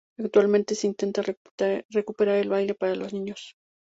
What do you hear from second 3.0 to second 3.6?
niños.